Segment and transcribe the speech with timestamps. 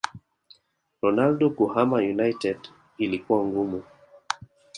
[1.01, 2.57] Ronaldo kuhama united
[2.97, 3.83] ilikuwa ngumu